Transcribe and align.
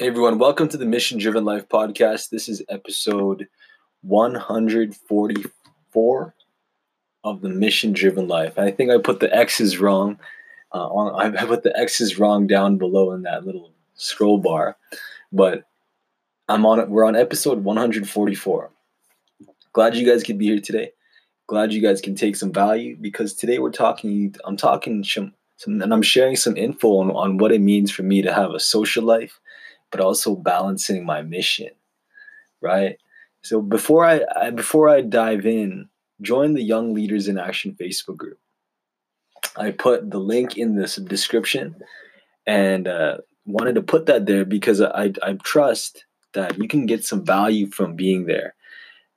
Hey 0.00 0.06
everyone, 0.06 0.38
welcome 0.38 0.68
to 0.68 0.78
the 0.78 0.86
Mission 0.86 1.18
Driven 1.18 1.44
Life 1.44 1.68
podcast. 1.68 2.30
This 2.30 2.48
is 2.48 2.62
episode 2.70 3.46
144 4.00 6.34
of 7.22 7.42
the 7.42 7.50
Mission 7.50 7.92
Driven 7.92 8.26
Life. 8.26 8.58
I 8.58 8.70
think 8.70 8.90
I 8.90 8.96
put 8.96 9.20
the 9.20 9.30
X's 9.36 9.76
wrong. 9.76 10.18
Uh, 10.72 10.88
I 11.16 11.44
put 11.44 11.64
the 11.64 11.78
X's 11.78 12.18
wrong 12.18 12.46
down 12.46 12.78
below 12.78 13.12
in 13.12 13.20
that 13.24 13.44
little 13.44 13.72
scroll 13.92 14.38
bar, 14.38 14.78
but 15.32 15.64
I'm 16.48 16.64
on. 16.64 16.88
We're 16.88 17.04
on 17.04 17.14
episode 17.14 17.62
144. 17.62 18.70
Glad 19.74 19.96
you 19.96 20.10
guys 20.10 20.22
could 20.22 20.38
be 20.38 20.46
here 20.46 20.60
today. 20.60 20.92
Glad 21.46 21.74
you 21.74 21.82
guys 21.82 22.00
can 22.00 22.14
take 22.14 22.36
some 22.36 22.54
value 22.54 22.96
because 22.98 23.34
today 23.34 23.58
we're 23.58 23.70
talking. 23.70 24.34
I'm 24.46 24.56
talking 24.56 25.04
some, 25.04 25.34
some 25.58 25.82
and 25.82 25.92
I'm 25.92 26.00
sharing 26.00 26.36
some 26.36 26.56
info 26.56 27.00
on, 27.00 27.10
on 27.10 27.36
what 27.36 27.52
it 27.52 27.60
means 27.60 27.90
for 27.90 28.02
me 28.02 28.22
to 28.22 28.32
have 28.32 28.52
a 28.52 28.60
social 28.60 29.04
life 29.04 29.38
but 29.90 30.00
also 30.00 30.36
balancing 30.36 31.04
my 31.04 31.22
mission, 31.22 31.70
right? 32.60 32.96
So 33.42 33.60
before 33.60 34.04
I, 34.04 34.20
I 34.36 34.50
before 34.50 34.88
I 34.88 35.00
dive 35.00 35.46
in, 35.46 35.88
join 36.20 36.54
the 36.54 36.62
Young 36.62 36.94
Leaders 36.94 37.28
in 37.28 37.38
Action 37.38 37.76
Facebook 37.80 38.16
group. 38.16 38.38
I 39.56 39.70
put 39.70 40.10
the 40.10 40.18
link 40.18 40.56
in 40.56 40.76
this 40.76 40.96
description, 40.96 41.76
and 42.46 42.86
uh, 42.86 43.18
wanted 43.46 43.74
to 43.76 43.82
put 43.82 44.06
that 44.06 44.26
there 44.26 44.44
because 44.44 44.80
I 44.80 45.12
I 45.22 45.34
trust 45.42 46.04
that 46.34 46.58
you 46.58 46.68
can 46.68 46.86
get 46.86 47.04
some 47.04 47.24
value 47.24 47.66
from 47.66 47.96
being 47.96 48.26
there. 48.26 48.54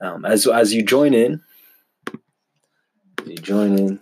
Um, 0.02 0.26
as 0.26 0.48
as 0.48 0.74
you 0.74 0.84
join 0.84 1.14
in, 1.14 1.42
you 3.26 3.36
join 3.36 3.78
in. 3.78 4.00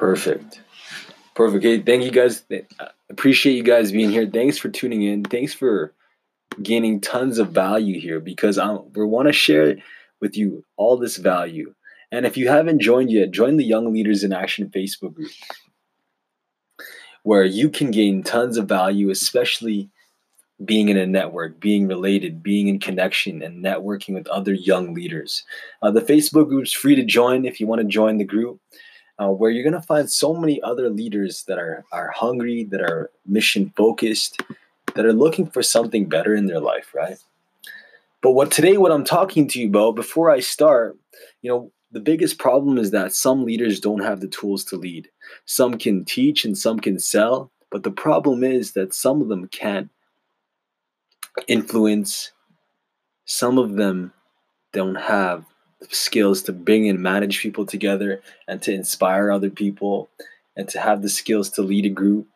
Perfect. 0.00 0.62
Perfect. 1.34 1.84
Thank 1.84 2.04
you 2.04 2.10
guys. 2.10 2.42
Appreciate 3.10 3.52
you 3.52 3.62
guys 3.62 3.92
being 3.92 4.10
here. 4.10 4.26
Thanks 4.26 4.56
for 4.56 4.70
tuning 4.70 5.02
in. 5.02 5.24
Thanks 5.24 5.52
for 5.52 5.92
gaining 6.62 7.02
tons 7.02 7.38
of 7.38 7.50
value 7.50 8.00
here 8.00 8.18
because 8.18 8.56
I 8.56 8.72
we 8.72 9.04
want 9.04 9.28
to 9.28 9.32
share 9.34 9.76
with 10.22 10.38
you 10.38 10.64
all 10.78 10.96
this 10.96 11.18
value. 11.18 11.74
And 12.10 12.24
if 12.24 12.38
you 12.38 12.48
haven't 12.48 12.80
joined 12.80 13.10
yet, 13.10 13.30
join 13.30 13.58
the 13.58 13.64
Young 13.64 13.92
Leaders 13.92 14.24
in 14.24 14.32
Action 14.32 14.70
Facebook 14.70 15.12
group 15.12 15.32
where 17.22 17.44
you 17.44 17.68
can 17.68 17.90
gain 17.90 18.22
tons 18.22 18.56
of 18.56 18.66
value, 18.66 19.10
especially 19.10 19.90
being 20.64 20.88
in 20.88 20.96
a 20.96 21.06
network, 21.06 21.60
being 21.60 21.86
related, 21.86 22.42
being 22.42 22.68
in 22.68 22.80
connection, 22.80 23.42
and 23.42 23.62
networking 23.62 24.14
with 24.14 24.26
other 24.28 24.54
young 24.54 24.94
leaders. 24.94 25.44
Uh, 25.82 25.90
the 25.90 26.00
Facebook 26.00 26.48
group's 26.48 26.72
free 26.72 26.94
to 26.94 27.04
join 27.04 27.44
if 27.44 27.60
you 27.60 27.66
want 27.66 27.82
to 27.82 27.86
join 27.86 28.16
the 28.16 28.24
group 28.24 28.58
uh, 29.20 29.28
where 29.28 29.50
you're 29.50 29.62
going 29.62 29.80
to 29.80 29.86
find 29.86 30.10
so 30.10 30.34
many 30.34 30.62
other 30.62 30.88
leaders 30.88 31.44
that 31.44 31.58
are, 31.58 31.84
are 31.92 32.10
hungry, 32.10 32.64
that 32.64 32.80
are 32.80 33.10
mission 33.26 33.72
focused, 33.76 34.40
that 34.94 35.04
are 35.04 35.12
looking 35.12 35.46
for 35.46 35.62
something 35.62 36.08
better 36.08 36.34
in 36.34 36.46
their 36.46 36.60
life, 36.60 36.94
right? 36.94 37.18
But 38.22 38.32
what 38.32 38.50
today, 38.50 38.78
what 38.78 38.92
I'm 38.92 39.04
talking 39.04 39.46
to 39.48 39.60
you 39.60 39.68
about, 39.68 39.94
before 39.94 40.30
I 40.30 40.40
start, 40.40 40.96
you 41.42 41.50
know, 41.50 41.70
the 41.92 42.00
biggest 42.00 42.38
problem 42.38 42.78
is 42.78 42.92
that 42.92 43.12
some 43.12 43.44
leaders 43.44 43.80
don't 43.80 44.02
have 44.02 44.20
the 44.20 44.28
tools 44.28 44.64
to 44.66 44.76
lead. 44.76 45.08
Some 45.44 45.76
can 45.76 46.04
teach 46.04 46.44
and 46.44 46.56
some 46.56 46.80
can 46.80 46.98
sell, 46.98 47.50
but 47.70 47.82
the 47.82 47.90
problem 47.90 48.42
is 48.42 48.72
that 48.72 48.94
some 48.94 49.20
of 49.20 49.28
them 49.28 49.48
can't 49.48 49.90
influence, 51.46 52.32
some 53.26 53.58
of 53.58 53.76
them 53.76 54.12
don't 54.72 54.96
have 54.96 55.44
skills 55.88 56.42
to 56.42 56.52
bring 56.52 56.88
and 56.88 57.00
manage 57.00 57.40
people 57.40 57.64
together 57.64 58.22
and 58.46 58.60
to 58.62 58.72
inspire 58.72 59.30
other 59.30 59.50
people 59.50 60.08
and 60.56 60.68
to 60.68 60.80
have 60.80 61.02
the 61.02 61.08
skills 61.08 61.50
to 61.50 61.62
lead 61.62 61.86
a 61.86 61.90
group. 61.90 62.26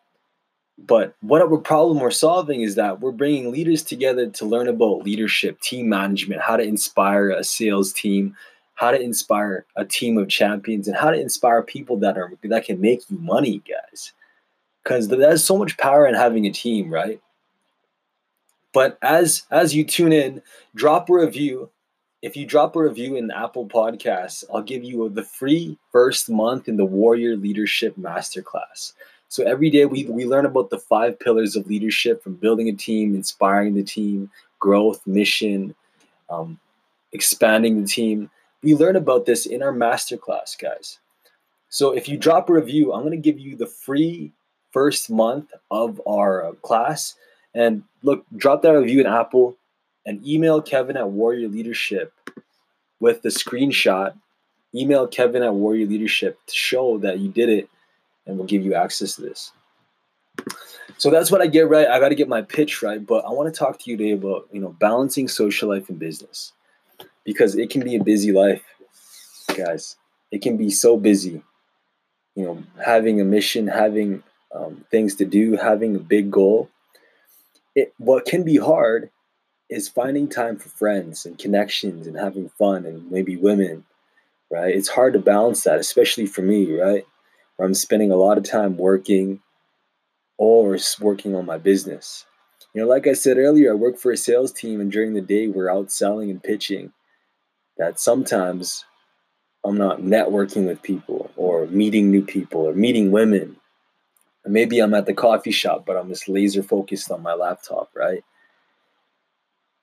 But 0.76 1.14
what 1.20 1.42
our 1.42 1.56
problem 1.58 2.00
we're 2.00 2.10
solving 2.10 2.62
is 2.62 2.74
that 2.74 3.00
we're 3.00 3.12
bringing 3.12 3.52
leaders 3.52 3.82
together 3.82 4.28
to 4.28 4.44
learn 4.44 4.68
about 4.68 5.04
leadership, 5.04 5.60
team 5.60 5.88
management, 5.88 6.40
how 6.40 6.56
to 6.56 6.64
inspire 6.64 7.30
a 7.30 7.44
sales 7.44 7.92
team, 7.92 8.36
how 8.74 8.90
to 8.90 9.00
inspire 9.00 9.66
a 9.76 9.84
team 9.84 10.18
of 10.18 10.28
champions, 10.28 10.88
and 10.88 10.96
how 10.96 11.10
to 11.10 11.20
inspire 11.20 11.62
people 11.62 11.96
that 11.98 12.18
are 12.18 12.32
that 12.42 12.64
can 12.64 12.80
make 12.80 13.08
you 13.08 13.18
money, 13.18 13.62
guys. 13.68 14.12
Because 14.82 15.08
there's 15.08 15.44
so 15.44 15.56
much 15.56 15.78
power 15.78 16.06
in 16.06 16.14
having 16.14 16.44
a 16.44 16.52
team, 16.52 16.92
right? 16.92 17.20
But 18.72 18.98
as 19.00 19.44
as 19.52 19.76
you 19.76 19.84
tune 19.84 20.12
in, 20.12 20.42
drop 20.74 21.08
a 21.08 21.14
review 21.14 21.70
if 22.24 22.38
you 22.38 22.46
drop 22.46 22.74
a 22.74 22.82
review 22.82 23.16
in 23.16 23.30
Apple 23.30 23.66
Podcasts, 23.66 24.44
I'll 24.52 24.62
give 24.62 24.82
you 24.82 25.10
the 25.10 25.22
free 25.22 25.76
first 25.92 26.30
month 26.30 26.68
in 26.68 26.78
the 26.78 26.84
Warrior 26.84 27.36
Leadership 27.36 27.94
Masterclass. 28.00 28.94
So 29.28 29.44
every 29.44 29.68
day 29.68 29.84
we, 29.84 30.06
we 30.06 30.24
learn 30.24 30.46
about 30.46 30.70
the 30.70 30.78
five 30.78 31.20
pillars 31.20 31.54
of 31.54 31.66
leadership 31.66 32.22
from 32.22 32.36
building 32.36 32.70
a 32.70 32.72
team, 32.72 33.14
inspiring 33.14 33.74
the 33.74 33.82
team, 33.82 34.30
growth, 34.58 35.06
mission, 35.06 35.74
um, 36.30 36.58
expanding 37.12 37.82
the 37.82 37.86
team. 37.86 38.30
We 38.62 38.74
learn 38.74 38.96
about 38.96 39.26
this 39.26 39.44
in 39.44 39.62
our 39.62 39.74
masterclass, 39.74 40.58
guys. 40.58 41.00
So 41.68 41.90
if 41.92 42.08
you 42.08 42.16
drop 42.16 42.48
a 42.48 42.54
review, 42.54 42.94
I'm 42.94 43.02
going 43.02 43.10
to 43.10 43.18
give 43.18 43.38
you 43.38 43.54
the 43.54 43.66
free 43.66 44.32
first 44.70 45.10
month 45.10 45.52
of 45.70 46.00
our 46.06 46.46
uh, 46.46 46.52
class. 46.52 47.16
And 47.52 47.82
look, 48.02 48.24
drop 48.34 48.62
that 48.62 48.70
review 48.70 49.00
in 49.00 49.06
Apple 49.06 49.58
and 50.06 50.26
email 50.26 50.60
Kevin 50.60 50.96
at 50.96 51.10
Warrior 51.10 51.48
Leadership 51.48 52.12
with 53.00 53.22
the 53.22 53.28
screenshot. 53.28 54.14
Email 54.74 55.06
Kevin 55.06 55.42
at 55.42 55.54
Warrior 55.54 55.86
Leadership 55.86 56.38
to 56.46 56.54
show 56.54 56.98
that 56.98 57.20
you 57.20 57.28
did 57.28 57.48
it, 57.48 57.68
and 58.26 58.36
we'll 58.36 58.46
give 58.46 58.64
you 58.64 58.74
access 58.74 59.14
to 59.16 59.22
this. 59.22 59.52
So 60.98 61.10
that's 61.10 61.30
what 61.30 61.40
I 61.40 61.46
get 61.46 61.68
right. 61.68 61.86
I 61.86 62.00
got 62.00 62.08
to 62.08 62.14
get 62.14 62.28
my 62.28 62.42
pitch 62.42 62.82
right, 62.82 63.04
but 63.04 63.24
I 63.24 63.30
want 63.30 63.52
to 63.52 63.58
talk 63.58 63.78
to 63.80 63.90
you 63.90 63.96
today 63.96 64.12
about 64.12 64.48
you 64.52 64.60
know 64.60 64.74
balancing 64.80 65.28
social 65.28 65.68
life 65.68 65.88
and 65.88 65.98
business 65.98 66.52
because 67.24 67.56
it 67.56 67.70
can 67.70 67.82
be 67.82 67.96
a 67.96 68.02
busy 68.02 68.32
life, 68.32 68.62
guys. 69.56 69.96
It 70.30 70.42
can 70.42 70.56
be 70.56 70.70
so 70.70 70.96
busy. 70.96 71.42
You 72.34 72.44
know, 72.44 72.62
having 72.84 73.20
a 73.20 73.24
mission, 73.24 73.68
having 73.68 74.22
um, 74.54 74.84
things 74.90 75.14
to 75.16 75.24
do, 75.24 75.56
having 75.56 75.94
a 75.94 76.00
big 76.00 76.30
goal. 76.30 76.68
It 77.76 77.92
what 77.98 78.24
can 78.24 78.44
be 78.44 78.56
hard 78.56 79.10
is 79.70 79.88
finding 79.88 80.28
time 80.28 80.56
for 80.56 80.68
friends 80.68 81.24
and 81.26 81.38
connections 81.38 82.06
and 82.06 82.16
having 82.16 82.48
fun 82.50 82.84
and 82.84 83.10
maybe 83.10 83.36
women, 83.36 83.84
right? 84.50 84.74
It's 84.74 84.88
hard 84.88 85.14
to 85.14 85.18
balance 85.18 85.64
that, 85.64 85.78
especially 85.78 86.26
for 86.26 86.42
me, 86.42 86.78
right? 86.78 87.06
Where 87.56 87.66
I'm 87.66 87.74
spending 87.74 88.10
a 88.10 88.16
lot 88.16 88.38
of 88.38 88.44
time 88.44 88.76
working 88.76 89.40
or 90.36 90.76
working 91.00 91.34
on 91.34 91.46
my 91.46 91.58
business. 91.58 92.26
You 92.74 92.82
know, 92.82 92.88
like 92.88 93.06
I 93.06 93.12
said 93.12 93.38
earlier, 93.38 93.72
I 93.72 93.76
work 93.76 93.98
for 93.98 94.10
a 94.10 94.16
sales 94.16 94.52
team, 94.52 94.80
and 94.80 94.90
during 94.90 95.14
the 95.14 95.20
day, 95.20 95.46
we're 95.46 95.70
out 95.70 95.92
selling 95.92 96.30
and 96.30 96.42
pitching. 96.42 96.92
That 97.78 98.00
sometimes 98.00 98.84
I'm 99.64 99.78
not 99.78 100.00
networking 100.00 100.66
with 100.66 100.82
people 100.82 101.30
or 101.36 101.66
meeting 101.66 102.10
new 102.10 102.22
people 102.22 102.62
or 102.62 102.74
meeting 102.74 103.10
women. 103.10 103.56
maybe 104.44 104.80
I'm 104.80 104.94
at 104.94 105.06
the 105.06 105.14
coffee 105.14 105.52
shop, 105.52 105.86
but 105.86 105.96
I'm 105.96 106.08
just 106.08 106.28
laser 106.28 106.62
focused 106.62 107.10
on 107.10 107.22
my 107.22 107.32
laptop, 107.34 107.90
right? 107.94 108.22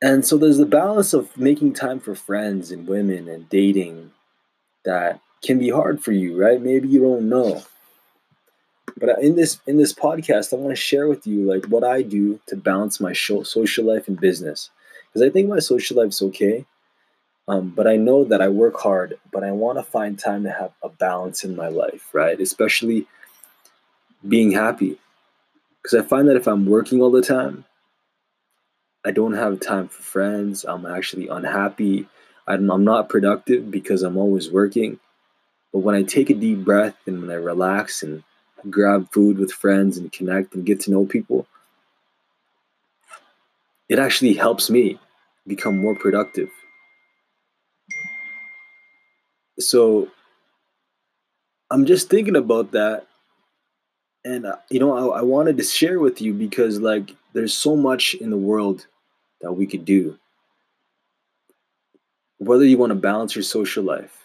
And 0.01 0.25
so 0.25 0.37
there's 0.37 0.57
the 0.57 0.65
balance 0.65 1.13
of 1.13 1.37
making 1.37 1.73
time 1.73 1.99
for 1.99 2.15
friends 2.15 2.71
and 2.71 2.87
women 2.87 3.27
and 3.27 3.47
dating 3.49 4.11
that 4.83 5.19
can 5.43 5.59
be 5.59 5.69
hard 5.69 6.03
for 6.03 6.11
you, 6.11 6.39
right? 6.39 6.61
Maybe 6.61 6.87
you 6.87 7.01
don't 7.01 7.29
know. 7.29 7.63
But 8.97 9.21
in 9.21 9.35
this 9.35 9.59
in 9.67 9.77
this 9.77 9.93
podcast, 9.93 10.53
I 10.53 10.57
want 10.57 10.75
to 10.75 10.81
share 10.81 11.07
with 11.07 11.25
you 11.25 11.45
like 11.45 11.65
what 11.65 11.83
I 11.83 12.01
do 12.01 12.39
to 12.47 12.55
balance 12.55 12.99
my 12.99 13.13
social 13.13 13.85
life 13.85 14.07
and 14.07 14.19
business, 14.19 14.69
because 15.07 15.27
I 15.27 15.31
think 15.31 15.47
my 15.47 15.59
social 15.59 15.97
life's 15.97 16.21
okay. 16.21 16.65
Um, 17.47 17.69
but 17.69 17.87
I 17.87 17.95
know 17.95 18.23
that 18.23 18.41
I 18.41 18.49
work 18.49 18.79
hard, 18.79 19.17
but 19.31 19.43
I 19.43 19.51
want 19.51 19.77
to 19.77 19.83
find 19.83 20.17
time 20.17 20.43
to 20.43 20.51
have 20.51 20.71
a 20.83 20.89
balance 20.89 21.43
in 21.43 21.55
my 21.55 21.69
life, 21.69 22.09
right? 22.13 22.39
Especially 22.39 23.07
being 24.27 24.51
happy, 24.51 24.99
because 25.81 25.99
I 25.99 26.07
find 26.07 26.27
that 26.27 26.37
if 26.37 26.47
I'm 26.47 26.65
working 26.67 27.01
all 27.01 27.11
the 27.11 27.23
time, 27.23 27.65
I 29.03 29.11
don't 29.11 29.33
have 29.33 29.59
time 29.59 29.87
for 29.87 30.03
friends. 30.03 30.63
I'm 30.63 30.85
actually 30.85 31.27
unhappy. 31.27 32.07
I'm, 32.47 32.69
I'm 32.69 32.83
not 32.83 33.09
productive 33.09 33.71
because 33.71 34.03
I'm 34.03 34.17
always 34.17 34.51
working. 34.51 34.99
But 35.73 35.79
when 35.79 35.95
I 35.95 36.03
take 36.03 36.29
a 36.29 36.35
deep 36.35 36.63
breath 36.63 36.97
and 37.07 37.21
when 37.21 37.31
I 37.31 37.35
relax 37.35 38.03
and 38.03 38.23
grab 38.69 39.11
food 39.11 39.39
with 39.39 39.51
friends 39.51 39.97
and 39.97 40.11
connect 40.11 40.53
and 40.53 40.65
get 40.65 40.81
to 40.81 40.91
know 40.91 41.05
people, 41.05 41.47
it 43.89 43.97
actually 43.97 44.33
helps 44.33 44.69
me 44.69 44.99
become 45.47 45.77
more 45.77 45.95
productive. 45.95 46.49
So 49.59 50.09
I'm 51.71 51.85
just 51.85 52.09
thinking 52.09 52.35
about 52.35 52.71
that. 52.71 53.07
And, 54.23 54.45
uh, 54.45 54.57
you 54.69 54.79
know, 54.79 55.11
I, 55.11 55.19
I 55.19 55.21
wanted 55.23 55.57
to 55.57 55.63
share 55.63 55.99
with 55.99 56.21
you 56.21 56.33
because, 56.33 56.79
like, 56.79 57.15
there's 57.33 57.53
so 57.53 57.75
much 57.75 58.13
in 58.15 58.29
the 58.29 58.37
world 58.37 58.87
that 59.41 59.53
we 59.53 59.65
could 59.65 59.85
do. 59.85 60.17
Whether 62.37 62.65
you 62.65 62.77
want 62.77 62.91
to 62.91 62.95
balance 62.95 63.35
your 63.35 63.43
social 63.43 63.83
life, 63.83 64.17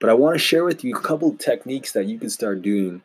but 0.00 0.10
I 0.10 0.14
want 0.14 0.34
to 0.34 0.38
share 0.38 0.64
with 0.64 0.84
you 0.84 0.94
a 0.94 1.00
couple 1.00 1.34
techniques 1.36 1.92
that 1.92 2.06
you 2.06 2.18
can 2.18 2.28
start 2.28 2.62
doing 2.62 3.02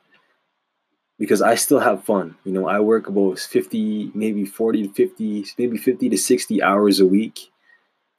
because 1.18 1.42
I 1.42 1.56
still 1.56 1.80
have 1.80 2.04
fun. 2.04 2.36
You 2.46 2.54
know, 2.54 2.68
I 2.68 2.80
work 2.80 3.08
about 3.08 3.40
50, 3.40 4.12
maybe 4.16 4.46
40 4.46 4.88
to 4.88 4.94
50, 4.94 5.46
maybe 5.58 5.78
50 5.78 6.10
to 6.10 6.18
60 6.18 6.64
hours 6.64 7.00
a 7.00 7.06
week. 7.06 7.52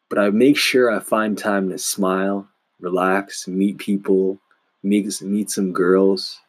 But 0.08 0.18
I 0.18 0.30
make 0.30 0.56
sure 0.56 0.90
I 0.90 1.00
find 1.00 1.36
time 1.36 1.70
to 1.70 1.78
smile, 1.78 2.48
relax, 2.80 3.48
meet 3.48 3.78
people, 3.78 4.38
meet, 4.82 5.20
meet 5.22 5.50
some 5.50 5.72
girls. 5.72 6.40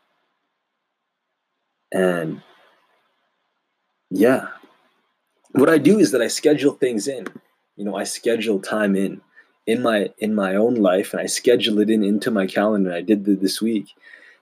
And 1.92 2.42
yeah, 4.12 4.48
what 5.54 5.70
I 5.70 5.78
do 5.78 5.98
is 6.00 6.12
that 6.12 6.22
I 6.22 6.28
schedule 6.28 6.74
things 6.74 7.08
in. 7.08 7.28
You 7.78 7.86
know, 7.86 7.96
I 7.96 8.04
schedule 8.04 8.60
time 8.60 8.96
in 8.96 9.22
in 9.68 9.82
my 9.82 10.10
in 10.18 10.36
my 10.36 10.56
own 10.56 10.76
life 10.76 11.14
and 11.14 11.22
I 11.22 11.26
schedule 11.26 11.80
it 11.80 11.90
in 11.90 12.04
into 12.04 12.30
my 12.30 12.46
calendar. 12.46 12.94
I 12.94 13.02
did 13.02 13.26
this 13.26 13.62
week 13.62 13.88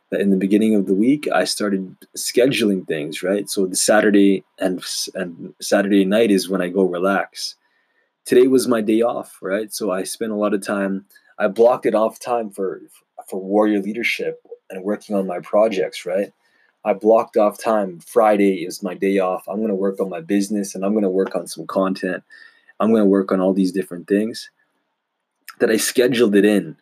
that 0.10 0.22
in 0.22 0.32
the 0.32 0.38
beginning 0.38 0.76
of 0.76 0.88
the 0.88 0.94
week 0.96 1.28
I 1.34 1.44
started 1.44 1.96
scheduling 2.18 2.88
things, 2.88 3.22
right? 3.22 3.50
So 3.50 3.68
the 3.68 3.76
Saturday 3.76 4.44
and 4.58 4.84
and 5.14 5.54
Saturday 5.62 6.04
night 6.04 6.32
is 6.32 6.50
when 6.50 6.62
I 6.62 6.70
go 6.70 6.84
relax. 6.84 7.56
Today 8.26 8.48
was 8.48 8.68
my 8.68 8.82
day 8.82 9.02
off, 9.02 9.38
right? 9.42 9.72
So 9.74 9.92
I 9.92 10.04
spent 10.04 10.32
a 10.32 10.36
lot 10.36 10.54
of 10.54 10.66
time 10.66 11.06
I 11.38 11.48
blocked 11.48 11.86
it 11.86 11.96
off 11.96 12.20
time 12.20 12.50
for 12.50 12.82
for 13.28 13.40
warrior 13.40 13.82
leadership 13.82 14.42
and 14.70 14.84
working 14.84 15.16
on 15.16 15.28
my 15.28 15.40
projects, 15.40 16.06
right? 16.06 16.34
I 16.86 16.94
blocked 16.94 17.38
off 17.38 17.62
time. 17.62 18.00
Friday 18.00 18.64
is 18.64 18.82
my 18.82 18.94
day 18.94 19.20
off. 19.20 19.48
I'm 19.48 19.58
going 19.58 19.70
to 19.70 19.76
work 19.76 20.00
on 20.00 20.10
my 20.10 20.22
business 20.22 20.76
and 20.76 20.86
I'm 20.86 20.94
going 20.94 21.04
to 21.04 21.10
work 21.10 21.36
on 21.36 21.48
some 21.48 21.68
content. 21.68 22.24
I'm 22.80 22.92
going 22.92 23.04
to 23.04 23.10
work 23.10 23.32
on 23.32 23.42
all 23.42 23.54
these 23.54 23.72
different 23.72 24.08
things 24.08 24.50
that 25.60 25.70
I 25.70 25.78
scheduled 25.78 26.36
it 26.36 26.46
in. 26.46 26.78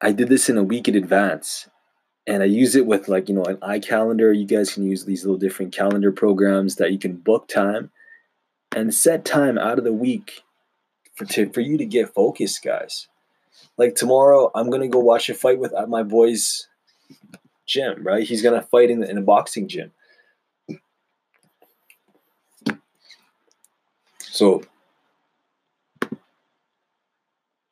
I 0.00 0.12
did 0.12 0.28
this 0.28 0.48
in 0.48 0.58
a 0.58 0.62
week 0.62 0.88
in 0.88 0.96
advance 0.96 1.68
and 2.26 2.42
I 2.42 2.46
use 2.46 2.74
it 2.74 2.86
with 2.86 3.08
like, 3.08 3.28
you 3.28 3.34
know, 3.34 3.44
an 3.44 3.56
iCalendar. 3.58 4.36
You 4.36 4.44
guys 4.44 4.74
can 4.74 4.84
use 4.84 5.04
these 5.04 5.24
little 5.24 5.38
different 5.38 5.72
calendar 5.72 6.12
programs 6.12 6.76
that 6.76 6.92
you 6.92 6.98
can 6.98 7.16
book 7.16 7.48
time 7.48 7.90
and 8.74 8.92
set 8.92 9.24
time 9.24 9.56
out 9.56 9.78
of 9.78 9.84
the 9.84 9.92
week 9.92 10.42
for, 11.14 11.24
to, 11.26 11.50
for 11.50 11.60
you 11.60 11.78
to 11.78 11.86
get 11.86 12.12
focused, 12.12 12.62
guys. 12.64 13.08
Like 13.76 13.94
tomorrow, 13.94 14.50
I'm 14.54 14.68
going 14.70 14.82
to 14.82 14.88
go 14.88 14.98
watch 14.98 15.28
a 15.28 15.34
fight 15.34 15.58
with 15.58 15.72
my 15.88 16.02
boy's 16.02 16.66
gym, 17.68 18.02
right? 18.02 18.26
He's 18.26 18.42
going 18.42 18.60
to 18.60 18.66
fight 18.66 18.90
in, 18.90 19.04
in 19.04 19.18
a 19.18 19.22
boxing 19.22 19.68
gym. 19.68 19.92
So, 24.20 24.62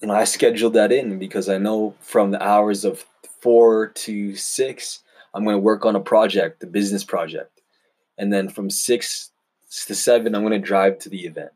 and 0.01 0.13
I 0.13 0.25
scheduled 0.25 0.75
that 0.75 0.93
in 0.93 1.19
because 1.19 1.49
I 1.49 1.59
know 1.59 1.95
from 2.01 2.31
the 2.31 2.43
hours 2.43 2.85
of 2.85 3.05
four 3.41 3.89
to 3.89 4.37
six, 4.37 5.03
I'm 5.35 5.45
going 5.45 5.55
to 5.55 5.61
work 5.61 5.85
on 5.85 5.97
a 5.97 6.01
project, 6.01 6.61
the 6.61 6.67
business 6.67 7.05
project. 7.05 7.61
And 8.19 8.33
then 8.33 8.49
from 8.49 8.71
six 8.71 9.31
to 9.87 9.95
seven, 9.95 10.35
I'm 10.35 10.43
going 10.43 10.61
to 10.61 10.67
drive 10.67 10.99
to 11.01 11.09
the 11.09 11.27
event. 11.27 11.51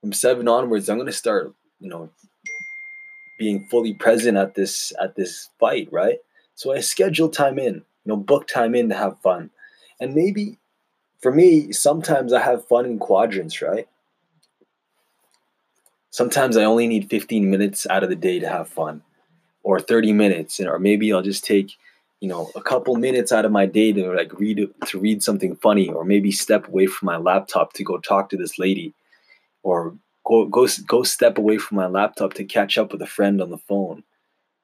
From 0.00 0.12
seven 0.12 0.48
onwards, 0.48 0.88
I'm 0.88 0.96
going 0.96 1.06
to 1.06 1.12
start, 1.12 1.54
you 1.78 1.88
know, 1.88 2.10
being 3.38 3.66
fully 3.70 3.94
present 3.94 4.36
at 4.36 4.54
this 4.54 4.92
at 5.02 5.16
this 5.16 5.50
fight, 5.58 5.88
right? 5.90 6.18
So 6.60 6.74
I 6.74 6.80
schedule 6.80 7.30
time 7.30 7.58
in, 7.58 7.76
you 7.76 7.82
know, 8.04 8.16
book 8.18 8.46
time 8.46 8.74
in 8.74 8.90
to 8.90 8.94
have 8.94 9.18
fun. 9.22 9.48
And 9.98 10.14
maybe 10.14 10.58
for 11.22 11.32
me, 11.32 11.72
sometimes 11.72 12.34
I 12.34 12.40
have 12.40 12.68
fun 12.68 12.84
in 12.84 12.98
quadrants, 12.98 13.62
right? 13.62 13.88
Sometimes 16.10 16.58
I 16.58 16.64
only 16.64 16.86
need 16.86 17.08
15 17.08 17.50
minutes 17.50 17.86
out 17.88 18.02
of 18.02 18.10
the 18.10 18.14
day 18.14 18.38
to 18.40 18.46
have 18.46 18.68
fun 18.68 19.00
or 19.62 19.80
30 19.80 20.12
minutes 20.12 20.60
or 20.60 20.78
maybe 20.78 21.10
I'll 21.10 21.22
just 21.22 21.44
take 21.44 21.72
you 22.20 22.28
know 22.28 22.50
a 22.54 22.60
couple 22.60 22.94
minutes 22.96 23.32
out 23.32 23.46
of 23.46 23.52
my 23.52 23.64
day 23.64 23.90
to 23.94 24.12
like 24.12 24.38
read 24.38 24.68
to 24.84 24.98
read 25.00 25.22
something 25.22 25.56
funny 25.56 25.88
or 25.88 26.04
maybe 26.04 26.30
step 26.30 26.68
away 26.68 26.84
from 26.84 27.06
my 27.06 27.16
laptop 27.16 27.72
to 27.74 27.84
go 27.84 27.96
talk 27.96 28.28
to 28.28 28.36
this 28.36 28.58
lady 28.58 28.92
or 29.62 29.96
go 30.26 30.44
go 30.44 30.68
go 30.86 31.02
step 31.04 31.38
away 31.38 31.56
from 31.56 31.78
my 31.78 31.86
laptop 31.86 32.34
to 32.34 32.44
catch 32.44 32.76
up 32.76 32.92
with 32.92 33.00
a 33.00 33.06
friend 33.06 33.40
on 33.40 33.48
the 33.48 33.56
phone 33.56 34.02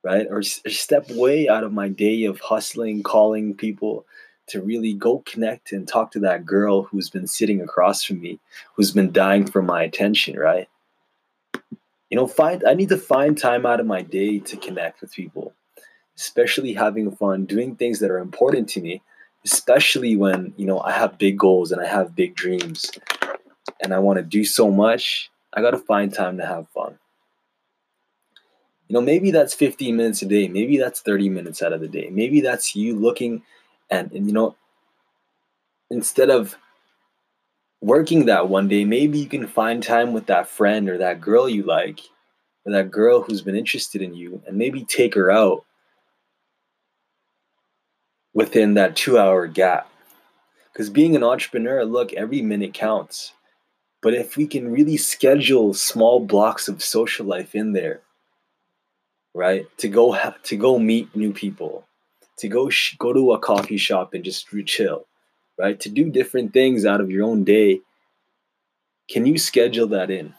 right? 0.06 0.26
Or, 0.30 0.38
or 0.38 0.70
step 0.70 1.10
way 1.10 1.48
out 1.48 1.64
of 1.64 1.72
my 1.72 1.88
day 1.88 2.24
of 2.24 2.38
hustling 2.40 3.02
calling 3.02 3.54
people 3.54 4.06
to 4.46 4.62
really 4.62 4.94
go 4.94 5.18
connect 5.26 5.72
and 5.72 5.88
talk 5.88 6.12
to 6.12 6.20
that 6.20 6.46
girl 6.46 6.84
who's 6.84 7.10
been 7.10 7.26
sitting 7.26 7.60
across 7.60 8.04
from 8.04 8.20
me 8.20 8.38
who's 8.74 8.92
been 8.92 9.10
dying 9.10 9.44
for 9.44 9.62
my 9.62 9.82
attention 9.82 10.38
right? 10.38 10.68
You 12.10 12.16
know 12.16 12.28
find 12.28 12.62
i 12.66 12.74
need 12.74 12.90
to 12.90 12.96
find 12.96 13.36
time 13.36 13.66
out 13.66 13.80
of 13.80 13.86
my 13.86 14.02
day 14.02 14.38
to 14.38 14.56
connect 14.56 15.00
with 15.00 15.12
people 15.12 15.52
especially 16.16 16.72
having 16.72 17.10
fun 17.10 17.44
doing 17.44 17.74
things 17.74 17.98
that 17.98 18.12
are 18.12 18.18
important 18.18 18.68
to 18.70 18.80
me 18.80 19.02
especially 19.44 20.14
when 20.14 20.54
you 20.56 20.66
know 20.66 20.80
i 20.80 20.92
have 20.92 21.18
big 21.18 21.36
goals 21.36 21.72
and 21.72 21.80
i 21.80 21.86
have 21.86 22.14
big 22.14 22.36
dreams 22.36 22.92
and 23.82 23.92
i 23.92 23.98
want 23.98 24.18
to 24.18 24.22
do 24.22 24.44
so 24.44 24.70
much 24.70 25.30
i 25.54 25.60
got 25.60 25.72
to 25.72 25.78
find 25.78 26.14
time 26.14 26.36
to 26.38 26.46
have 26.46 26.68
fun 26.68 26.96
you 28.88 28.94
know 28.94 29.00
maybe 29.00 29.30
that's 29.30 29.54
15 29.54 29.96
minutes 29.96 30.22
a 30.22 30.26
day 30.26 30.48
maybe 30.48 30.78
that's 30.78 31.00
30 31.00 31.28
minutes 31.28 31.62
out 31.62 31.72
of 31.72 31.80
the 31.80 31.88
day 31.88 32.08
maybe 32.10 32.40
that's 32.40 32.74
you 32.74 32.96
looking 32.96 33.42
and, 33.90 34.12
and 34.12 34.26
you 34.26 34.32
know 34.32 34.56
instead 35.90 36.30
of 36.30 36.56
working 37.80 38.26
that 38.26 38.48
one 38.48 38.68
day, 38.68 38.84
maybe 38.84 39.18
you 39.18 39.28
can 39.28 39.46
find 39.46 39.82
time 39.82 40.12
with 40.12 40.26
that 40.26 40.48
friend 40.48 40.88
or 40.88 40.98
that 40.98 41.20
girl 41.20 41.48
you 41.48 41.62
like, 41.62 42.00
or 42.64 42.72
that 42.72 42.90
girl 42.90 43.22
who's 43.22 43.42
been 43.42 43.56
interested 43.56 44.02
in 44.02 44.14
you, 44.14 44.42
and 44.46 44.56
maybe 44.56 44.84
take 44.84 45.14
her 45.14 45.30
out 45.30 45.64
within 48.34 48.74
that 48.74 48.96
two 48.96 49.18
hour 49.18 49.46
gap. 49.46 49.90
Because 50.72 50.90
being 50.90 51.16
an 51.16 51.22
entrepreneur, 51.22 51.84
look, 51.84 52.12
every 52.12 52.42
minute 52.42 52.74
counts. 52.74 53.32
But 54.02 54.14
if 54.14 54.36
we 54.36 54.46
can 54.46 54.70
really 54.70 54.98
schedule 54.98 55.72
small 55.72 56.20
blocks 56.20 56.68
of 56.68 56.82
social 56.82 57.24
life 57.24 57.54
in 57.54 57.72
there, 57.72 58.02
right, 59.36 59.66
to 59.76 59.88
go 59.88 60.16
to 60.42 60.56
go 60.56 60.78
meet 60.78 61.14
new 61.14 61.32
people, 61.32 61.86
to 62.38 62.48
go 62.48 62.70
sh- 62.70 62.96
go 62.98 63.12
to 63.12 63.32
a 63.32 63.38
coffee 63.38 63.76
shop 63.76 64.14
and 64.14 64.24
just 64.24 64.48
chill, 64.64 65.06
right? 65.58 65.78
To 65.80 65.90
do 65.90 66.10
different 66.10 66.52
things 66.52 66.86
out 66.86 67.00
of 67.00 67.10
your 67.10 67.24
own 67.24 67.44
day. 67.44 67.80
Can 69.08 69.26
you 69.26 69.38
schedule 69.38 69.86
that 69.88 70.10
in? 70.10 70.34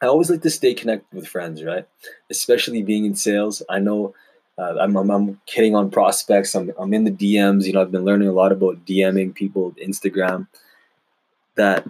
I 0.00 0.06
always 0.06 0.30
like 0.30 0.42
to 0.42 0.50
stay 0.50 0.74
connected 0.74 1.14
with 1.14 1.28
friends, 1.28 1.62
right? 1.62 1.86
Especially 2.30 2.82
being 2.82 3.04
in 3.04 3.14
sales. 3.14 3.62
I 3.68 3.78
know 3.78 4.14
uh, 4.58 4.74
I'm, 4.80 4.96
I'm, 4.96 5.10
I'm, 5.10 5.40
hitting 5.46 5.74
on 5.74 5.90
prospects. 5.90 6.54
I'm, 6.54 6.72
I'm 6.78 6.94
in 6.94 7.04
the 7.04 7.10
DMs. 7.10 7.66
You 7.66 7.72
know, 7.72 7.82
I've 7.82 7.92
been 7.92 8.04
learning 8.04 8.28
a 8.28 8.32
lot 8.32 8.52
about 8.52 8.84
DMing 8.86 9.34
people, 9.34 9.72
Instagram. 9.72 10.46
That, 11.56 11.88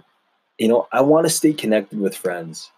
you 0.57 0.67
know, 0.67 0.87
I 0.91 1.01
want 1.01 1.25
to 1.25 1.29
stay 1.29 1.53
connected 1.53 1.99
with 1.99 2.15
friends. 2.15 2.71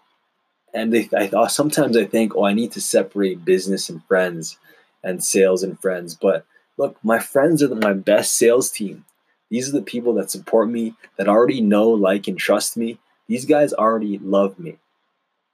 And 0.76 0.92
they, 0.92 1.08
I 1.16 1.46
sometimes 1.46 1.96
I 1.96 2.04
think, 2.04 2.36
oh, 2.36 2.44
I 2.44 2.52
need 2.52 2.70
to 2.72 2.82
separate 2.82 3.46
business 3.46 3.88
and 3.88 4.04
friends 4.04 4.58
and 5.02 5.24
sales 5.24 5.62
and 5.62 5.80
friends. 5.80 6.14
But 6.14 6.44
look, 6.76 6.98
my 7.02 7.18
friends 7.18 7.62
are 7.62 7.68
the, 7.68 7.76
my 7.76 7.94
best 7.94 8.34
sales 8.34 8.70
team. 8.70 9.06
These 9.50 9.70
are 9.70 9.72
the 9.72 9.82
people 9.82 10.12
that 10.14 10.30
support 10.30 10.68
me, 10.68 10.94
that 11.16 11.28
already 11.28 11.62
know, 11.62 11.88
like, 11.88 12.28
and 12.28 12.36
trust 12.38 12.76
me. 12.76 12.98
These 13.26 13.46
guys 13.46 13.72
already 13.72 14.18
love 14.18 14.58
me, 14.58 14.76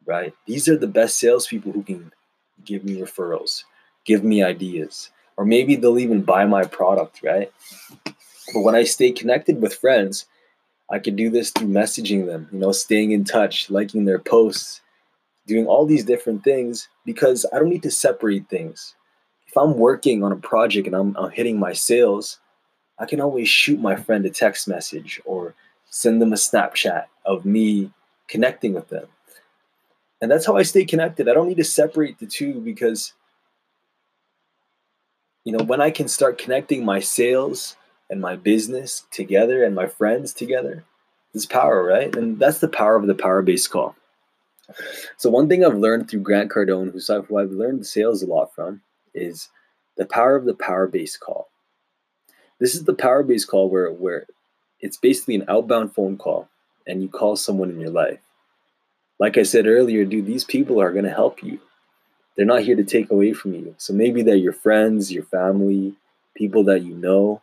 right? 0.04 0.34
These 0.46 0.68
are 0.68 0.76
the 0.76 0.88
best 0.88 1.18
salespeople 1.18 1.72
who 1.72 1.84
can 1.84 2.12
give 2.64 2.84
me 2.84 3.00
referrals, 3.00 3.64
give 4.04 4.24
me 4.24 4.42
ideas, 4.42 5.10
or 5.36 5.44
maybe 5.44 5.76
they'll 5.76 5.98
even 5.98 6.22
buy 6.22 6.46
my 6.46 6.64
product, 6.64 7.22
right? 7.22 7.52
But 8.04 8.62
when 8.62 8.74
I 8.74 8.84
stay 8.84 9.12
connected 9.12 9.62
with 9.62 9.74
friends, 9.74 10.26
I 10.90 10.98
can 10.98 11.16
do 11.16 11.30
this 11.30 11.50
through 11.50 11.68
messaging 11.68 12.26
them, 12.26 12.48
you 12.52 12.58
know, 12.58 12.72
staying 12.72 13.12
in 13.12 13.24
touch, 13.24 13.70
liking 13.70 14.04
their 14.04 14.18
posts, 14.18 14.81
doing 15.46 15.66
all 15.66 15.86
these 15.86 16.04
different 16.04 16.44
things 16.44 16.88
because 17.04 17.46
I 17.52 17.58
don't 17.58 17.68
need 17.68 17.82
to 17.82 17.90
separate 17.90 18.48
things. 18.48 18.94
If 19.46 19.56
I'm 19.56 19.76
working 19.76 20.22
on 20.24 20.32
a 20.32 20.36
project 20.36 20.86
and 20.86 20.96
I'm, 20.96 21.16
I'm 21.16 21.30
hitting 21.30 21.58
my 21.58 21.72
sales, 21.72 22.38
I 22.98 23.06
can 23.06 23.20
always 23.20 23.48
shoot 23.48 23.80
my 23.80 23.96
friend 23.96 24.24
a 24.24 24.30
text 24.30 24.68
message 24.68 25.20
or 25.24 25.54
send 25.90 26.22
them 26.22 26.32
a 26.32 26.36
Snapchat 26.36 27.04
of 27.26 27.44
me 27.44 27.90
connecting 28.28 28.74
with 28.74 28.88
them. 28.88 29.06
And 30.20 30.30
that's 30.30 30.46
how 30.46 30.56
I 30.56 30.62
stay 30.62 30.84
connected. 30.84 31.28
I 31.28 31.34
don't 31.34 31.48
need 31.48 31.56
to 31.56 31.64
separate 31.64 32.18
the 32.18 32.26
two 32.26 32.60
because 32.60 33.12
you 35.44 35.52
know, 35.52 35.64
when 35.64 35.80
I 35.80 35.90
can 35.90 36.08
start 36.08 36.38
connecting 36.38 36.84
my 36.84 37.00
sales 37.00 37.76
and 38.08 38.20
my 38.20 38.36
business 38.36 39.06
together 39.10 39.64
and 39.64 39.74
my 39.74 39.86
friends 39.86 40.32
together, 40.32 40.84
there's 41.32 41.46
power, 41.46 41.82
right? 41.82 42.14
And 42.14 42.38
that's 42.38 42.58
the 42.58 42.68
power 42.68 42.96
of 42.96 43.06
the 43.06 43.14
power 43.14 43.42
based 43.42 43.70
call. 43.70 43.96
So 45.16 45.30
one 45.30 45.48
thing 45.48 45.64
I've 45.64 45.76
learned 45.76 46.08
through 46.08 46.20
Grant 46.20 46.50
Cardone, 46.50 46.92
who 46.92 47.36
I've 47.36 47.50
learned 47.50 47.86
sales 47.86 48.22
a 48.22 48.26
lot 48.26 48.54
from, 48.54 48.82
is 49.14 49.48
the 49.96 50.06
power 50.06 50.36
of 50.36 50.44
the 50.44 50.54
power 50.54 50.86
base 50.86 51.16
call. 51.16 51.48
This 52.58 52.74
is 52.74 52.84
the 52.84 52.94
power 52.94 53.22
base 53.22 53.44
call 53.44 53.68
where 53.68 53.90
where 53.90 54.26
it's 54.80 54.96
basically 54.96 55.34
an 55.34 55.44
outbound 55.48 55.94
phone 55.94 56.16
call 56.16 56.48
and 56.86 57.02
you 57.02 57.08
call 57.08 57.36
someone 57.36 57.70
in 57.70 57.80
your 57.80 57.90
life. 57.90 58.20
Like 59.18 59.38
I 59.38 59.42
said 59.42 59.66
earlier, 59.66 60.04
dude, 60.04 60.26
these 60.26 60.44
people 60.44 60.80
are 60.80 60.92
going 60.92 61.04
to 61.04 61.10
help 61.10 61.42
you. 61.42 61.60
They're 62.36 62.46
not 62.46 62.62
here 62.62 62.76
to 62.76 62.84
take 62.84 63.10
away 63.10 63.32
from 63.32 63.54
you. 63.54 63.74
So 63.78 63.92
maybe 63.92 64.22
they're 64.22 64.34
your 64.34 64.52
friends, 64.52 65.12
your 65.12 65.24
family, 65.24 65.94
people 66.34 66.64
that 66.64 66.82
you 66.82 66.96
know. 66.96 67.42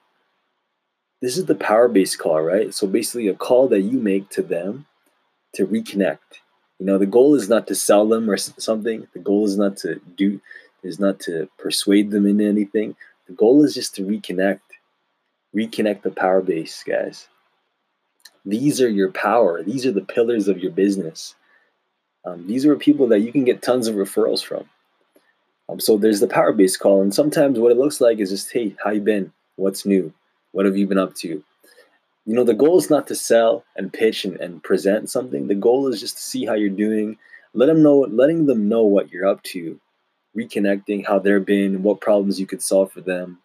This 1.21 1.37
is 1.37 1.45
the 1.45 1.55
power 1.55 1.87
base 1.87 2.15
call, 2.15 2.41
right? 2.41 2.73
So 2.73 2.87
basically, 2.87 3.27
a 3.27 3.33
call 3.33 3.67
that 3.69 3.81
you 3.81 3.99
make 3.99 4.29
to 4.29 4.41
them 4.41 4.87
to 5.53 5.67
reconnect. 5.67 6.39
You 6.79 6.85
know, 6.85 6.97
the 6.97 7.05
goal 7.05 7.35
is 7.35 7.49
not 7.49 7.67
to 7.67 7.75
sell 7.75 8.07
them 8.07 8.29
or 8.29 8.37
something. 8.37 9.07
The 9.13 9.19
goal 9.19 9.45
is 9.45 9.57
not 9.57 9.77
to 9.77 9.99
do, 10.15 10.41
is 10.81 10.99
not 10.99 11.19
to 11.21 11.49
persuade 11.57 12.11
them 12.11 12.25
into 12.25 12.45
anything. 12.45 12.95
The 13.27 13.33
goal 13.33 13.63
is 13.63 13.73
just 13.73 13.95
to 13.95 14.03
reconnect, 14.03 14.61
reconnect 15.55 16.03
the 16.03 16.11
power 16.11 16.41
base, 16.41 16.83
guys. 16.83 17.27
These 18.45 18.81
are 18.81 18.89
your 18.89 19.11
power. 19.11 19.61
These 19.61 19.85
are 19.85 19.91
the 19.91 20.01
pillars 20.01 20.47
of 20.47 20.59
your 20.59 20.71
business. 20.71 21.35
Um, 22.25 22.47
these 22.47 22.65
are 22.65 22.75
people 22.75 23.07
that 23.07 23.19
you 23.19 23.31
can 23.31 23.43
get 23.43 23.61
tons 23.61 23.87
of 23.87 23.95
referrals 23.95 24.43
from. 24.43 24.69
Um, 25.67 25.79
so 25.79 25.97
there's 25.97 26.19
the 26.19 26.27
power 26.27 26.53
base 26.53 26.77
call, 26.77 27.01
and 27.01 27.13
sometimes 27.13 27.59
what 27.59 27.71
it 27.71 27.77
looks 27.77 28.01
like 28.01 28.19
is 28.19 28.29
just, 28.29 28.51
hey, 28.51 28.75
how 28.83 28.91
you 28.91 29.01
been? 29.01 29.31
What's 29.55 29.85
new? 29.85 30.13
What 30.51 30.65
have 30.65 30.77
you 30.77 30.87
been 30.87 30.97
up 30.97 31.13
to? 31.15 31.43
You 32.25 32.35
know, 32.35 32.43
the 32.43 32.53
goal 32.53 32.77
is 32.77 32.89
not 32.89 33.07
to 33.07 33.15
sell 33.15 33.63
and 33.75 33.91
pitch 33.91 34.25
and, 34.25 34.37
and 34.37 34.61
present 34.61 35.09
something. 35.09 35.47
The 35.47 35.55
goal 35.55 35.87
is 35.87 35.99
just 35.99 36.17
to 36.17 36.21
see 36.21 36.45
how 36.45 36.53
you're 36.53 36.69
doing. 36.69 37.17
Let 37.53 37.65
them 37.65 37.81
know, 37.81 37.99
letting 38.01 38.45
them 38.45 38.69
know 38.69 38.83
what 38.83 39.11
you're 39.11 39.27
up 39.27 39.41
to, 39.43 39.79
reconnecting, 40.37 41.05
how 41.05 41.19
they've 41.19 41.43
been, 41.43 41.81
what 41.81 42.01
problems 42.01 42.39
you 42.39 42.45
could 42.45 42.61
solve 42.61 42.91
for 42.91 43.01
them. 43.01 43.39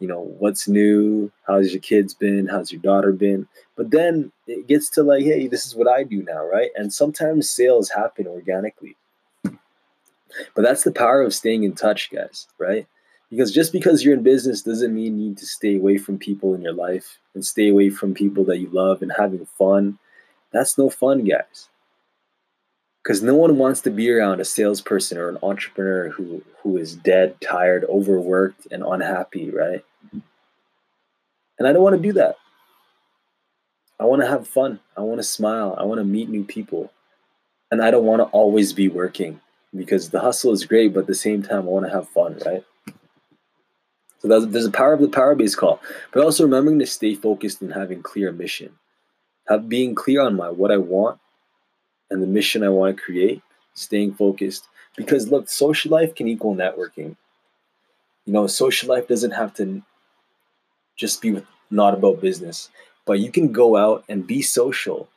You 0.00 0.08
know, 0.08 0.20
what's 0.38 0.68
new? 0.68 1.32
How's 1.46 1.72
your 1.72 1.80
kids 1.80 2.14
been? 2.14 2.46
How's 2.46 2.70
your 2.70 2.82
daughter 2.82 3.12
been? 3.12 3.48
But 3.76 3.90
then 3.90 4.30
it 4.46 4.66
gets 4.68 4.90
to 4.90 5.02
like, 5.02 5.24
hey, 5.24 5.48
this 5.48 5.66
is 5.66 5.74
what 5.74 5.88
I 5.88 6.04
do 6.04 6.22
now, 6.22 6.44
right? 6.44 6.70
And 6.76 6.92
sometimes 6.92 7.50
sales 7.50 7.88
happen 7.88 8.26
organically. 8.26 8.96
But 9.42 10.62
that's 10.62 10.84
the 10.84 10.92
power 10.92 11.22
of 11.22 11.34
staying 11.34 11.64
in 11.64 11.74
touch, 11.74 12.10
guys, 12.12 12.46
right? 12.58 12.86
Because 13.30 13.52
just 13.52 13.72
because 13.72 14.02
you're 14.02 14.14
in 14.14 14.22
business 14.22 14.62
doesn't 14.62 14.94
mean 14.94 15.18
you 15.18 15.28
need 15.28 15.38
to 15.38 15.46
stay 15.46 15.76
away 15.76 15.98
from 15.98 16.18
people 16.18 16.54
in 16.54 16.62
your 16.62 16.72
life 16.72 17.18
and 17.34 17.44
stay 17.44 17.68
away 17.68 17.90
from 17.90 18.14
people 18.14 18.44
that 18.44 18.58
you 18.58 18.68
love 18.70 19.02
and 19.02 19.12
having 19.16 19.44
fun. 19.44 19.98
That's 20.50 20.78
no 20.78 20.88
fun, 20.88 21.24
guys. 21.24 21.68
Because 23.02 23.22
no 23.22 23.34
one 23.34 23.58
wants 23.58 23.82
to 23.82 23.90
be 23.90 24.10
around 24.10 24.40
a 24.40 24.44
salesperson 24.44 25.18
or 25.18 25.28
an 25.28 25.38
entrepreneur 25.42 26.08
who, 26.08 26.42
who 26.62 26.78
is 26.78 26.94
dead, 26.94 27.38
tired, 27.40 27.84
overworked, 27.84 28.66
and 28.70 28.82
unhappy, 28.82 29.50
right? 29.50 29.84
And 31.58 31.66
I 31.66 31.72
don't 31.72 31.82
want 31.82 31.96
to 31.96 32.02
do 32.02 32.12
that. 32.14 32.36
I 34.00 34.04
want 34.04 34.22
to 34.22 34.28
have 34.28 34.46
fun. 34.46 34.80
I 34.96 35.00
want 35.00 35.18
to 35.18 35.24
smile. 35.24 35.74
I 35.78 35.84
want 35.84 35.98
to 35.98 36.04
meet 36.04 36.28
new 36.28 36.44
people. 36.44 36.92
And 37.70 37.82
I 37.82 37.90
don't 37.90 38.04
want 38.04 38.20
to 38.20 38.26
always 38.26 38.72
be 38.72 38.88
working 38.88 39.40
because 39.76 40.10
the 40.10 40.20
hustle 40.20 40.52
is 40.52 40.64
great, 40.64 40.94
but 40.94 41.00
at 41.00 41.06
the 41.06 41.14
same 41.14 41.42
time, 41.42 41.60
I 41.60 41.70
want 41.70 41.86
to 41.86 41.92
have 41.92 42.08
fun, 42.08 42.38
right? 42.46 42.64
So 44.20 44.40
there's 44.40 44.66
a 44.66 44.70
power 44.70 44.92
of 44.92 45.00
the 45.00 45.08
power 45.08 45.34
base 45.34 45.54
call, 45.54 45.80
but 46.12 46.24
also 46.24 46.44
remembering 46.44 46.78
to 46.80 46.86
stay 46.86 47.14
focused 47.14 47.62
and 47.62 47.72
having 47.72 48.02
clear 48.02 48.32
mission, 48.32 48.72
have 49.48 49.68
being 49.68 49.94
clear 49.94 50.22
on 50.22 50.34
my 50.34 50.50
what 50.50 50.72
I 50.72 50.76
want 50.76 51.20
and 52.10 52.22
the 52.22 52.26
mission 52.26 52.64
I 52.64 52.68
want 52.68 52.96
to 52.96 53.02
create, 53.02 53.42
staying 53.74 54.14
focused. 54.14 54.66
Because 54.96 55.28
look, 55.28 55.48
social 55.48 55.92
life 55.92 56.14
can 56.14 56.26
equal 56.26 56.56
networking. 56.56 57.16
You 58.24 58.32
know, 58.32 58.46
social 58.48 58.88
life 58.88 59.06
doesn't 59.06 59.30
have 59.30 59.54
to 59.54 59.82
just 60.96 61.22
be 61.22 61.40
not 61.70 61.94
about 61.94 62.20
business, 62.20 62.70
but 63.06 63.20
you 63.20 63.30
can 63.30 63.52
go 63.52 63.76
out 63.76 64.04
and 64.08 64.26
be 64.26 64.42
social. 64.42 65.08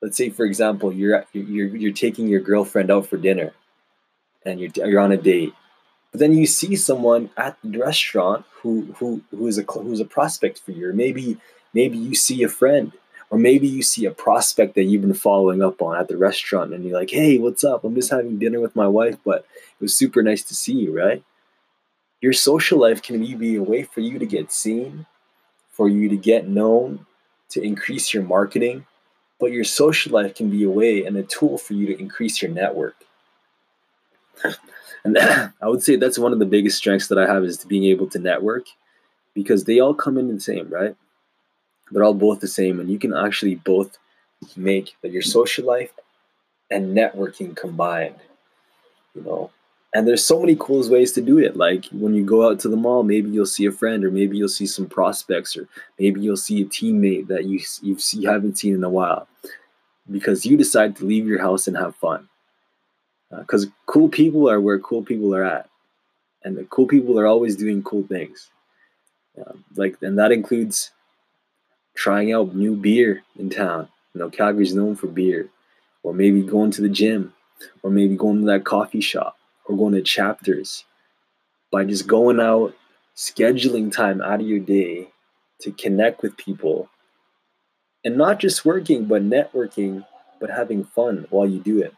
Let's 0.00 0.16
say, 0.16 0.30
for 0.30 0.44
example, 0.44 0.92
you're 0.92 1.24
you're 1.32 1.76
you're 1.76 1.92
taking 1.92 2.26
your 2.26 2.40
girlfriend 2.40 2.90
out 2.90 3.06
for 3.06 3.16
dinner 3.16 3.52
and 4.44 4.58
you're, 4.58 4.70
you're 4.88 5.00
on 5.00 5.12
a 5.12 5.16
date 5.16 5.54
but 6.12 6.20
then 6.20 6.34
you 6.34 6.46
see 6.46 6.76
someone 6.76 7.30
at 7.36 7.56
the 7.64 7.78
restaurant 7.78 8.44
who 8.60 8.94
who 8.98 9.22
who 9.30 9.46
is 9.46 9.58
a 9.58 9.62
who's 9.62 10.00
a 10.00 10.04
prospect 10.04 10.60
for 10.60 10.70
you. 10.70 10.90
Or 10.90 10.92
maybe 10.92 11.38
maybe 11.72 11.98
you 11.98 12.14
see 12.14 12.42
a 12.42 12.48
friend 12.48 12.92
or 13.30 13.38
maybe 13.38 13.66
you 13.66 13.82
see 13.82 14.04
a 14.04 14.10
prospect 14.10 14.74
that 14.74 14.84
you've 14.84 15.00
been 15.00 15.14
following 15.14 15.62
up 15.62 15.80
on 15.80 15.98
at 15.98 16.08
the 16.08 16.18
restaurant 16.18 16.74
and 16.74 16.84
you're 16.84 16.98
like 16.98 17.10
hey 17.10 17.38
what's 17.38 17.64
up? 17.64 17.82
I'm 17.82 17.94
just 17.94 18.10
having 18.10 18.38
dinner 18.38 18.60
with 18.60 18.76
my 18.76 18.86
wife 18.86 19.16
but 19.24 19.46
it 19.56 19.80
was 19.80 19.96
super 19.96 20.22
nice 20.22 20.42
to 20.44 20.54
see 20.54 20.74
you 20.74 20.96
right? 20.96 21.24
Your 22.20 22.34
social 22.34 22.78
life 22.78 23.02
can 23.02 23.24
be 23.36 23.56
a 23.56 23.62
way 23.62 23.82
for 23.82 24.00
you 24.00 24.18
to 24.18 24.26
get 24.26 24.52
seen 24.52 25.06
for 25.70 25.88
you 25.88 26.10
to 26.10 26.16
get 26.16 26.46
known 26.46 27.06
to 27.48 27.62
increase 27.62 28.12
your 28.12 28.22
marketing 28.22 28.84
but 29.40 29.50
your 29.50 29.64
social 29.64 30.12
life 30.12 30.34
can 30.34 30.50
be 30.50 30.62
a 30.62 30.70
way 30.70 31.04
and 31.04 31.16
a 31.16 31.22
tool 31.22 31.56
for 31.56 31.72
you 31.72 31.86
to 31.86 31.98
increase 31.98 32.42
your 32.42 32.50
network 32.50 32.96
and 35.04 35.18
I 35.18 35.68
would 35.68 35.82
say 35.82 35.96
that's 35.96 36.18
one 36.18 36.32
of 36.32 36.38
the 36.38 36.46
biggest 36.46 36.78
strengths 36.78 37.08
that 37.08 37.18
I 37.18 37.26
have 37.26 37.44
is 37.44 37.64
being 37.64 37.84
able 37.84 38.08
to 38.08 38.18
network 38.18 38.66
because 39.34 39.64
they 39.64 39.80
all 39.80 39.94
come 39.94 40.18
in 40.18 40.32
the 40.32 40.40
same, 40.40 40.68
right? 40.68 40.94
They're 41.90 42.04
all 42.04 42.14
both 42.14 42.40
the 42.40 42.48
same, 42.48 42.80
and 42.80 42.90
you 42.90 42.98
can 42.98 43.14
actually 43.14 43.56
both 43.56 43.98
make 44.56 44.94
your 45.02 45.22
social 45.22 45.66
life 45.66 45.92
and 46.70 46.96
networking 46.96 47.54
combined, 47.54 48.16
you 49.14 49.22
know. 49.22 49.50
And 49.94 50.08
there's 50.08 50.24
so 50.24 50.40
many 50.40 50.56
cool 50.58 50.88
ways 50.88 51.12
to 51.12 51.20
do 51.20 51.38
it. 51.38 51.54
Like 51.54 51.84
when 51.92 52.14
you 52.14 52.24
go 52.24 52.48
out 52.48 52.58
to 52.60 52.68
the 52.70 52.78
mall, 52.78 53.02
maybe 53.02 53.28
you'll 53.28 53.44
see 53.44 53.66
a 53.66 53.72
friend, 53.72 54.04
or 54.04 54.10
maybe 54.10 54.38
you'll 54.38 54.48
see 54.48 54.66
some 54.66 54.86
prospects, 54.86 55.54
or 55.54 55.68
maybe 55.98 56.20
you'll 56.22 56.36
see 56.36 56.62
a 56.62 56.64
teammate 56.64 57.26
that 57.26 57.44
you 57.44 57.60
you 57.82 58.28
haven't 58.28 58.58
seen 58.58 58.74
in 58.74 58.84
a 58.84 58.88
while, 58.88 59.28
because 60.10 60.46
you 60.46 60.56
decide 60.56 60.96
to 60.96 61.04
leave 61.04 61.26
your 61.26 61.42
house 61.42 61.66
and 61.66 61.76
have 61.76 61.94
fun 61.96 62.28
because 63.38 63.66
uh, 63.66 63.70
cool 63.86 64.08
people 64.08 64.50
are 64.50 64.60
where 64.60 64.78
cool 64.78 65.02
people 65.02 65.34
are 65.34 65.44
at, 65.44 65.68
and 66.44 66.56
the 66.56 66.64
cool 66.64 66.86
people 66.86 67.18
are 67.18 67.26
always 67.26 67.56
doing 67.56 67.82
cool 67.82 68.04
things. 68.06 68.50
Um, 69.38 69.64
like, 69.74 69.96
and 70.02 70.18
that 70.18 70.32
includes 70.32 70.90
trying 71.94 72.32
out 72.32 72.54
new 72.54 72.76
beer 72.76 73.22
in 73.38 73.50
town. 73.50 73.88
You 74.14 74.20
know, 74.20 74.30
Calgary's 74.30 74.74
known 74.74 74.96
for 74.96 75.06
beer, 75.06 75.48
or 76.02 76.12
maybe 76.12 76.42
going 76.42 76.70
to 76.72 76.82
the 76.82 76.88
gym, 76.88 77.32
or 77.82 77.90
maybe 77.90 78.16
going 78.16 78.40
to 78.40 78.46
that 78.46 78.64
coffee 78.64 79.00
shop, 79.00 79.36
or 79.64 79.76
going 79.76 79.94
to 79.94 80.02
chapters. 80.02 80.84
By 81.70 81.84
just 81.84 82.06
going 82.06 82.38
out, 82.38 82.74
scheduling 83.16 83.90
time 83.90 84.20
out 84.20 84.40
of 84.40 84.46
your 84.46 84.58
day 84.58 85.08
to 85.60 85.72
connect 85.72 86.22
with 86.22 86.36
people, 86.36 86.90
and 88.04 88.18
not 88.18 88.40
just 88.40 88.64
working, 88.64 89.06
but 89.06 89.22
networking, 89.22 90.04
but 90.38 90.50
having 90.50 90.84
fun 90.84 91.26
while 91.30 91.48
you 91.48 91.60
do 91.60 91.80
it. 91.80 91.94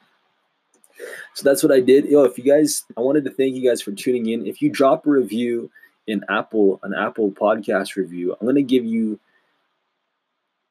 So 1.34 1.42
that's 1.42 1.62
what 1.62 1.72
I 1.72 1.80
did. 1.80 2.06
Yo, 2.06 2.24
if 2.24 2.38
you 2.38 2.44
guys, 2.44 2.84
I 2.96 3.00
wanted 3.00 3.24
to 3.24 3.30
thank 3.30 3.54
you 3.54 3.68
guys 3.68 3.82
for 3.82 3.92
tuning 3.92 4.28
in. 4.28 4.46
If 4.46 4.62
you 4.62 4.70
drop 4.70 5.06
a 5.06 5.10
review 5.10 5.70
in 6.06 6.24
Apple, 6.28 6.80
an 6.82 6.94
Apple 6.94 7.30
podcast 7.30 7.96
review, 7.96 8.32
I'm 8.32 8.46
going 8.46 8.56
to 8.56 8.62
give 8.62 8.84
you 8.84 9.18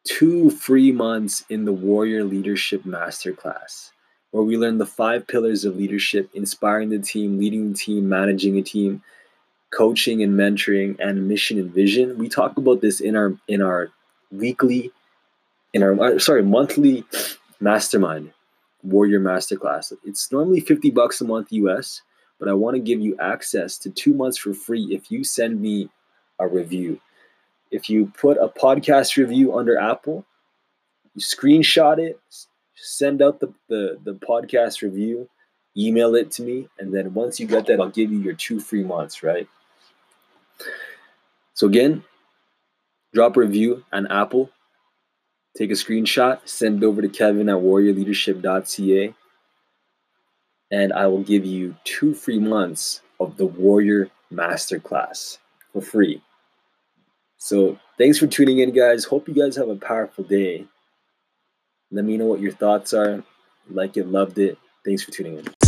two 0.05 0.49
free 0.49 0.91
months 0.91 1.43
in 1.49 1.65
the 1.65 1.73
Warrior 1.73 2.23
Leadership 2.23 2.83
Masterclass, 2.83 3.91
where 4.31 4.43
we 4.43 4.57
learn 4.57 4.77
the 4.77 4.85
five 4.85 5.27
pillars 5.27 5.65
of 5.65 5.77
leadership 5.77 6.29
inspiring 6.33 6.89
the 6.89 6.99
team, 6.99 7.37
leading 7.37 7.71
the 7.71 7.77
team, 7.77 8.07
managing 8.07 8.57
a 8.57 8.61
team, 8.61 9.01
coaching 9.73 10.21
and 10.21 10.33
mentoring, 10.33 10.95
and 10.99 11.27
mission 11.27 11.59
and 11.59 11.71
vision. 11.73 12.17
We 12.17 12.29
talk 12.29 12.57
about 12.57 12.81
this 12.81 12.99
in 13.01 13.15
our 13.15 13.35
in 13.47 13.61
our 13.61 13.89
weekly, 14.31 14.91
in 15.73 15.83
our 15.83 15.99
uh, 15.99 16.19
sorry, 16.19 16.43
monthly 16.43 17.03
mastermind 17.59 18.31
Warrior 18.83 19.19
Masterclass. 19.19 19.93
It's 20.03 20.31
normally 20.31 20.59
50 20.59 20.91
bucks 20.91 21.21
a 21.21 21.25
month 21.25 21.51
US, 21.51 22.01
but 22.39 22.49
I 22.49 22.53
want 22.53 22.75
to 22.75 22.81
give 22.81 22.99
you 22.99 23.17
access 23.19 23.77
to 23.79 23.89
2 23.89 24.13
months 24.13 24.37
for 24.37 24.53
free 24.53 24.85
if 24.91 25.11
you 25.11 25.23
send 25.23 25.61
me 25.61 25.89
a 26.39 26.47
review. 26.47 26.99
If 27.71 27.89
you 27.89 28.11
put 28.17 28.37
a 28.37 28.47
podcast 28.47 29.17
review 29.17 29.57
under 29.57 29.79
Apple, 29.79 30.25
you 31.15 31.21
screenshot 31.21 31.97
it, 31.97 32.19
send 32.75 33.21
out 33.21 33.39
the, 33.39 33.53
the, 33.67 33.97
the 34.03 34.13
podcast 34.13 34.81
review, 34.81 35.29
email 35.77 36.15
it 36.15 36.31
to 36.31 36.43
me, 36.43 36.67
and 36.77 36.93
then 36.93 37.13
once 37.13 37.39
you 37.39 37.47
get 37.47 37.65
that, 37.67 37.79
I'll 37.79 37.89
give 37.89 38.11
you 38.11 38.19
your 38.19 38.33
two 38.33 38.59
free 38.59 38.83
months, 38.83 39.23
right? 39.23 39.47
So 41.53 41.67
again, 41.67 42.03
drop 43.13 43.37
a 43.37 43.39
review 43.39 43.83
on 43.91 44.07
Apple, 44.07 44.49
Take 45.57 45.69
a 45.69 45.73
screenshot, 45.73 46.39
send 46.45 46.81
it 46.81 46.85
over 46.85 47.01
to 47.01 47.09
Kevin 47.09 47.47
at 47.47 47.57
warriorleadership.ca, 47.57 49.13
and 50.71 50.93
I 50.93 51.05
will 51.07 51.21
give 51.21 51.45
you 51.45 51.75
two 51.83 52.15
free 52.15 52.39
months 52.39 53.01
of 53.19 53.37
the 53.37 53.45
Warrior 53.45 54.09
Masterclass. 54.31 55.37
for 55.71 55.81
free. 55.81 56.21
So 57.37 57.77
thanks 57.97 58.17
for 58.17 58.27
tuning 58.27 58.59
in, 58.59 58.71
guys. 58.71 59.05
Hope 59.05 59.27
you 59.27 59.33
guys 59.33 59.55
have 59.55 59.69
a 59.69 59.75
powerful 59.75 60.23
day. 60.23 60.65
Let 61.91 62.05
me 62.05 62.17
know 62.17 62.25
what 62.25 62.39
your 62.41 62.53
thoughts 62.53 62.93
are. 62.93 63.23
Like 63.69 63.97
it, 63.97 64.07
loved 64.07 64.39
it. 64.39 64.57
Thanks 64.85 65.03
for 65.03 65.11
tuning 65.11 65.37
in. 65.37 65.62